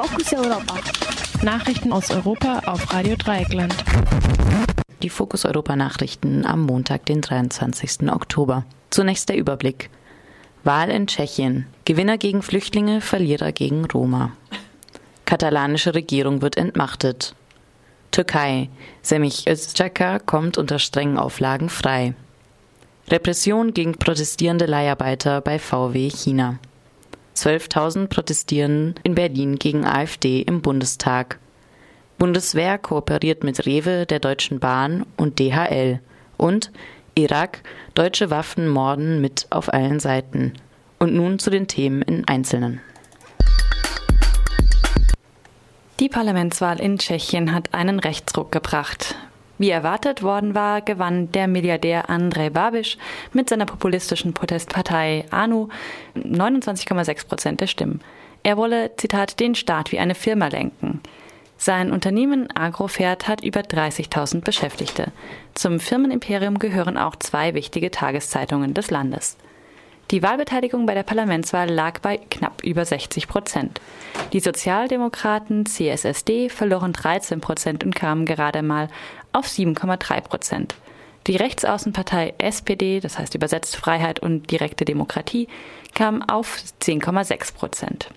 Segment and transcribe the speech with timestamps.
[0.00, 0.74] Fokus Europa.
[1.42, 3.74] Nachrichten aus Europa auf Radio Dreieckland.
[5.02, 8.08] Die Fokus Europa Nachrichten am Montag, den 23.
[8.08, 8.64] Oktober.
[8.90, 9.90] Zunächst der Überblick.
[10.62, 11.66] Wahl in Tschechien.
[11.84, 14.30] Gewinner gegen Flüchtlinge, Verlierer gegen Roma.
[15.24, 17.34] Katalanische Regierung wird entmachtet.
[18.12, 18.68] Türkei.
[19.02, 22.14] Semich Özcaka kommt unter strengen Auflagen frei.
[23.08, 26.60] Repression gegen protestierende Leiharbeiter bei VW China.
[27.44, 31.38] 12.000 protestieren in Berlin gegen AfD im Bundestag.
[32.18, 36.00] Bundeswehr kooperiert mit Rewe, der Deutschen Bahn und DHL.
[36.36, 36.72] Und
[37.14, 37.62] Irak,
[37.94, 40.52] deutsche Waffen morden mit auf allen Seiten.
[40.98, 42.80] Und nun zu den Themen in Einzelnen.
[46.00, 49.16] Die Parlamentswahl in Tschechien hat einen Rechtsruck gebracht.
[49.58, 52.96] Wie erwartet worden war, gewann der Milliardär Andrej Babiš
[53.32, 55.68] mit seiner populistischen Protestpartei ANU
[56.16, 58.00] 29,6 Prozent der Stimmen.
[58.44, 61.00] Er wolle, Zitat, den Staat wie eine Firma lenken.
[61.56, 65.10] Sein Unternehmen Agrofert hat über 30.000 Beschäftigte.
[65.54, 69.36] Zum Firmenimperium gehören auch zwei wichtige Tageszeitungen des Landes.
[70.10, 73.78] Die Wahlbeteiligung bei der Parlamentswahl lag bei knapp über 60 Prozent.
[74.32, 78.88] Die Sozialdemokraten CSSD verloren 13 Prozent und kamen gerade mal
[79.32, 80.76] auf 7,3 Prozent.
[81.26, 85.46] Die Rechtsaußenpartei SPD, das heißt übersetzt Freiheit und direkte Demokratie,
[85.94, 88.08] kam auf 10,6 Prozent.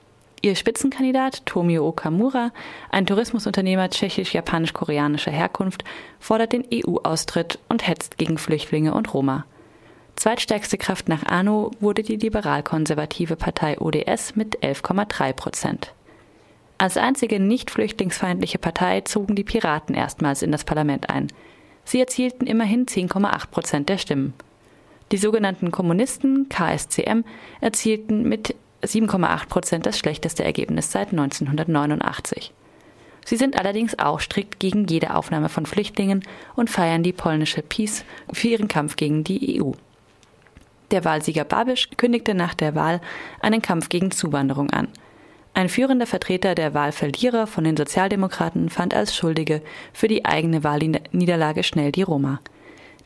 [0.42, 2.52] Ihr Spitzenkandidat Tomio Okamura,
[2.90, 5.84] ein Tourismusunternehmer tschechisch-japanisch-koreanischer Herkunft,
[6.22, 9.44] fordert den EU-Austritt und hetzt gegen Flüchtlinge und Roma.
[10.22, 15.96] Zweitstärkste Kraft nach ANO wurde die liberal-konservative Partei ODS mit 11,3 Prozent.
[16.78, 21.26] Als einzige nicht flüchtlingsfeindliche Partei zogen die Piraten erstmals in das Parlament ein.
[21.86, 24.36] Sie erzielten immerhin 10,8 Prozent der Stimmen.
[25.12, 27.22] Die sogenannten Kommunisten KSCM
[27.60, 32.54] erzielten mit 7,8 Prozent das schlechteste Ergebnis seit 1989.
[33.26, 36.24] Sie sind allerdings auch strikt gegen jede Aufnahme von Flüchtlingen
[36.56, 39.72] und feiern die polnische Peace für ihren Kampf gegen die EU.
[40.92, 43.02] Der Wahlsieger Babisch kündigte nach der Wahl
[43.40, 44.90] einen Kampf gegen Zuwanderung an.
[45.54, 49.62] Ein führender Vertreter der Wahlverlierer von den Sozialdemokraten fand als Schuldige
[49.94, 52.40] für die eigene Wahlniederlage schnell die Roma.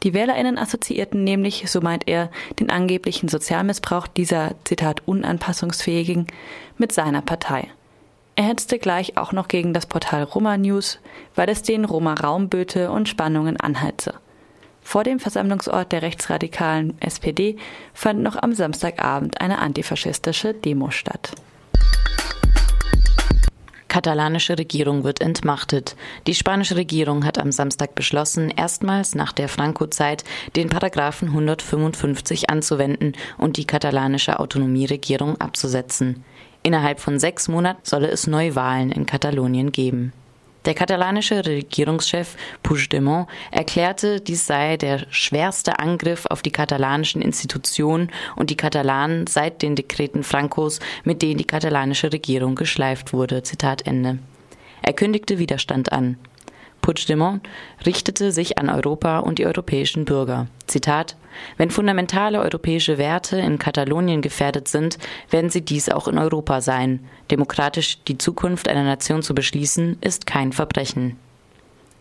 [0.03, 2.29] Die Wählerinnen assoziierten nämlich, so meint er,
[2.59, 6.27] den angeblichen Sozialmissbrauch dieser, Zitat, unanpassungsfähigen
[6.77, 7.69] mit seiner Partei.
[8.35, 10.99] Er hetzte gleich auch noch gegen das Portal Roma News,
[11.33, 14.13] weil es den Roma Raum böte und Spannungen anheize.
[14.85, 17.57] Vor dem Versammlungsort der rechtsradikalen SPD
[17.95, 21.31] fand noch am Samstagabend eine antifaschistische Demo statt.
[23.87, 25.95] Katalanische Regierung wird entmachtet.
[26.27, 30.23] Die spanische Regierung hat am Samstag beschlossen, erstmals nach der Franco-Zeit
[30.55, 36.23] den Paragraphen 155 anzuwenden und die katalanische Autonomieregierung abzusetzen.
[36.61, 40.13] Innerhalb von sechs Monaten solle es Neuwahlen in Katalonien geben.
[40.65, 48.49] Der katalanische Regierungschef Puigdemont erklärte, dies sei der schwerste Angriff auf die katalanischen Institutionen und
[48.49, 53.43] die Katalanen seit den Dekreten Francos, mit denen die katalanische Regierung geschleift wurde.
[53.43, 54.17] Zitat Ende.
[54.81, 56.17] Er kündigte Widerstand an.
[56.81, 57.47] Puigdemont
[57.85, 60.47] richtete sich an Europa und die europäischen Bürger.
[60.65, 61.15] Zitat
[61.57, 64.97] Wenn fundamentale europäische Werte in Katalonien gefährdet sind,
[65.29, 66.99] werden sie dies auch in Europa sein.
[67.31, 71.17] Demokratisch die Zukunft einer Nation zu beschließen, ist kein Verbrechen.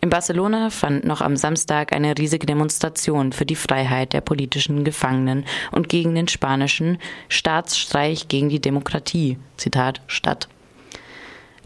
[0.01, 5.45] In Barcelona fand noch am Samstag eine riesige Demonstration für die Freiheit der politischen Gefangenen
[5.71, 10.47] und gegen den spanischen Staatsstreich gegen die Demokratie, Zitat, statt.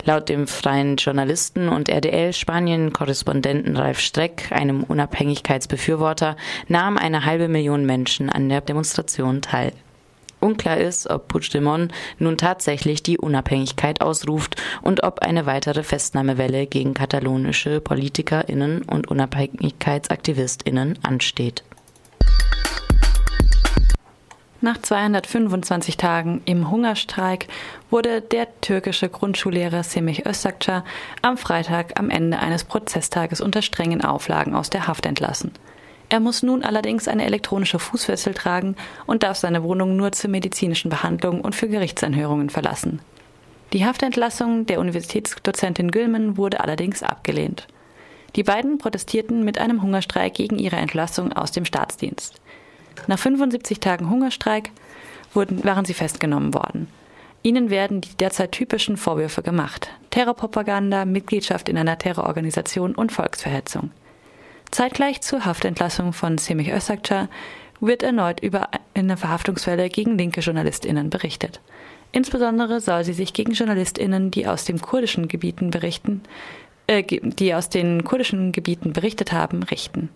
[0.05, 6.37] Laut dem freien Journalisten und RDL-Spanien-Korrespondenten Ralf Streck, einem Unabhängigkeitsbefürworter,
[6.67, 9.73] nahm eine halbe Million Menschen an der Demonstration teil.
[10.39, 16.93] Unklar ist, ob Puigdemont nun tatsächlich die Unabhängigkeit ausruft und ob eine weitere Festnahmewelle gegen
[16.93, 21.63] katalonische PolitikerInnen und UnabhängigkeitsaktivistInnen ansteht.
[24.61, 27.47] Nach 225 Tagen im Hungerstreik
[27.89, 30.83] wurde der türkische Grundschullehrer Semih Özakca
[31.21, 35.53] am Freitag am Ende eines Prozesstages unter strengen Auflagen aus der Haft entlassen.
[36.09, 38.75] Er muss nun allerdings eine elektronische Fußfessel tragen
[39.05, 42.99] und darf seine Wohnung nur zur medizinischen Behandlung und für Gerichtsanhörungen verlassen.
[43.71, 47.67] Die Haftentlassung der Universitätsdozentin Gülmen wurde allerdings abgelehnt.
[48.35, 52.41] Die beiden protestierten mit einem Hungerstreik gegen ihre Entlassung aus dem Staatsdienst.
[53.07, 54.71] Nach 75 Tagen Hungerstreik
[55.33, 56.87] wurden, waren sie festgenommen worden.
[57.41, 59.89] Ihnen werden die derzeit typischen Vorwürfe gemacht.
[60.09, 63.91] Terrorpropaganda, Mitgliedschaft in einer Terrororganisation und Volksverhetzung.
[64.71, 67.29] Zeitgleich zur Haftentlassung von Semih Özakca
[67.79, 71.61] wird erneut über eine Verhaftungswelle gegen linke JournalistInnen berichtet.
[72.11, 76.21] Insbesondere soll sie sich gegen JournalistInnen, die aus den kurdischen Gebieten berichten,
[76.87, 80.09] äh, die aus den kurdischen Gebieten berichtet haben, richten.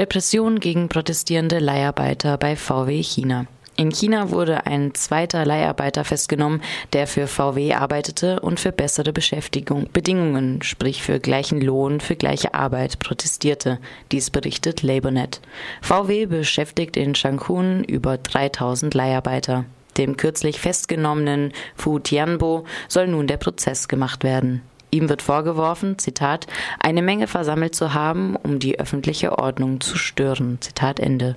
[0.00, 3.44] Repression gegen protestierende Leiharbeiter bei VW China.
[3.76, 6.62] In China wurde ein zweiter Leiharbeiter festgenommen,
[6.94, 12.54] der für VW arbeitete und für bessere Beschäftigung, Bedingungen, sprich für gleichen Lohn für gleiche
[12.54, 13.78] Arbeit, protestierte.
[14.10, 15.42] Dies berichtet LabourNet.
[15.82, 19.66] VW beschäftigt in Changchun über 3000 Leiharbeiter.
[19.98, 24.62] Dem kürzlich festgenommenen Fu Tianbo soll nun der Prozess gemacht werden.
[24.90, 26.46] Ihm wird vorgeworfen, Zitat,
[26.80, 30.58] eine Menge versammelt zu haben, um die öffentliche Ordnung zu stören.
[30.60, 31.36] Zitat Ende.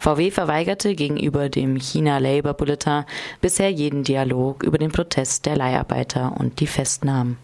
[0.00, 3.04] VW verweigerte gegenüber dem China Labour Bulletin
[3.40, 7.36] bisher jeden Dialog über den Protest der Leiharbeiter und die Festnahmen.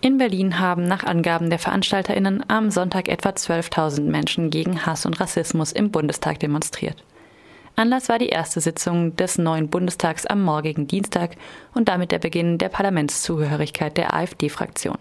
[0.00, 5.18] In Berlin haben nach Angaben der VeranstalterInnen am Sonntag etwa 12.000 Menschen gegen Hass und
[5.18, 7.02] Rassismus im Bundestag demonstriert.
[7.76, 11.36] Anlass war die erste Sitzung des neuen Bundestags am morgigen Dienstag
[11.74, 14.98] und damit der Beginn der Parlamentszugehörigkeit der AfD-Fraktion.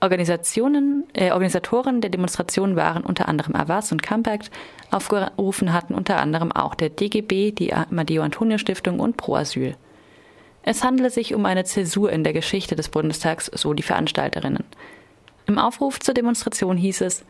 [0.00, 4.50] Organisationen, äh, Organisatoren der Demonstration waren unter anderem Avas und Kampakt.
[4.90, 9.74] Aufgerufen hatten unter anderem auch der DGB, die Amadeo Antonio Stiftung und Pro Asyl.
[10.62, 14.64] Es handele sich um eine Zäsur in der Geschichte des Bundestags, so die Veranstalterinnen.
[15.46, 17.24] Im Aufruf zur Demonstration hieß es,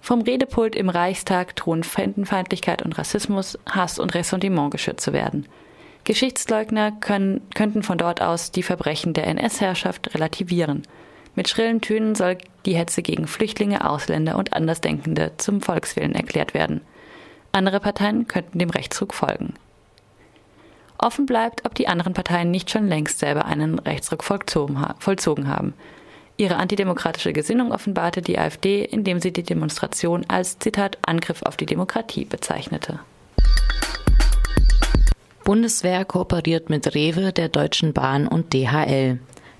[0.00, 5.46] vom Redepult im Reichstag drohen Fremdenfeindlichkeit und Rassismus, Hass und Ressentiment geschürt zu werden.
[6.04, 10.82] Geschichtsleugner können, könnten von dort aus die Verbrechen der NS-Herrschaft relativieren–
[11.36, 16.80] mit schrillen Tönen soll die Hetze gegen Flüchtlinge, Ausländer und Andersdenkende zum Volkswillen erklärt werden.
[17.52, 19.52] Andere Parteien könnten dem Rechtsruck folgen.
[20.96, 24.78] Offen bleibt, ob die anderen Parteien nicht schon längst selber einen Rechtsruck vollzogen
[25.50, 25.74] haben.
[26.38, 31.66] Ihre antidemokratische Gesinnung offenbarte die AfD, indem sie die Demonstration als Zitat Angriff auf die
[31.66, 33.00] Demokratie bezeichnete.
[35.44, 39.18] Bundeswehr kooperiert mit Rewe, der Deutschen Bahn und DHL.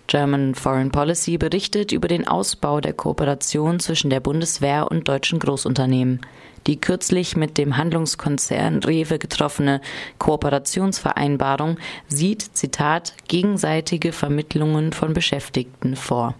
[0.09, 6.21] German Foreign Policy berichtet über den Ausbau der Kooperation zwischen der Bundeswehr und deutschen Großunternehmen.
[6.67, 9.81] Die kürzlich mit dem Handlungskonzern Rewe getroffene
[10.19, 11.79] Kooperationsvereinbarung
[12.09, 16.35] sieht, Zitat, gegenseitige Vermittlungen von Beschäftigten vor.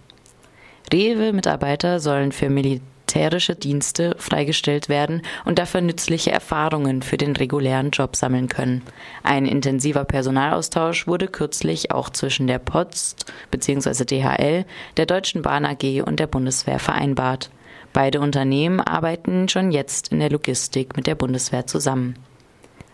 [0.91, 2.81] Rewe-Mitarbeiter sollen für Militär
[3.17, 8.83] militärische Dienste freigestellt werden und dafür nützliche Erfahrungen für den regulären Job sammeln können.
[9.23, 14.05] Ein intensiver Personalaustausch wurde kürzlich auch zwischen der Post bzw.
[14.05, 14.65] DHL,
[14.97, 17.49] der Deutschen Bahn AG und der Bundeswehr vereinbart.
[17.93, 22.15] Beide Unternehmen arbeiten schon jetzt in der Logistik mit der Bundeswehr zusammen.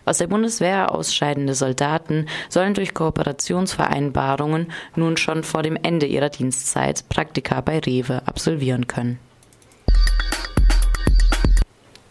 [0.06, 7.08] Aus der Bundeswehr ausscheidende Soldaten sollen durch Kooperationsvereinbarungen nun schon vor dem Ende ihrer Dienstzeit
[7.08, 9.20] Praktika bei Rewe absolvieren können.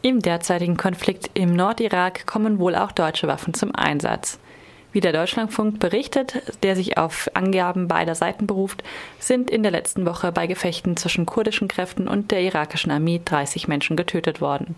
[0.01, 4.41] Im derzeitigen Konflikt im Nordirak kommen wohl auch deutsche Waffen zum Einsatz.
[4.91, 8.83] Wie der Deutschlandfunk berichtet, der sich auf Angaben beider Seiten beruft,
[9.19, 13.69] sind in der letzten Woche bei Gefechten zwischen kurdischen Kräften und der irakischen Armee 30
[13.69, 14.77] Menschen getötet worden.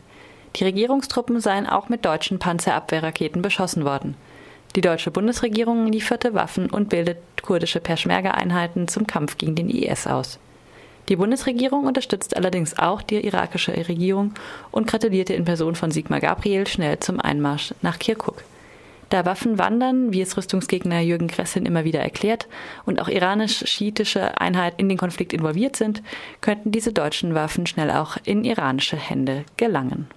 [0.57, 4.17] Die Regierungstruppen seien auch mit deutschen Panzerabwehrraketen beschossen worden.
[4.77, 10.39] Die deutsche Bundesregierung lieferte Waffen und bildet kurdische Peschmerga-Einheiten zum Kampf gegen den IS aus.
[11.09, 14.33] Die Bundesregierung unterstützt allerdings auch die irakische Regierung
[14.71, 18.43] und gratulierte in Person von Sigmar Gabriel schnell zum Einmarsch nach Kirkuk.
[19.11, 22.49] Da Waffen wandern, wie es Rüstungsgegner Jürgen Kressin immer wieder erklärt,
[22.87, 26.03] und auch iranisch-schiitische Einheiten in den Konflikt involviert sind,
[26.41, 30.09] könnten diese deutschen Waffen schnell auch in iranische Hände gelangen.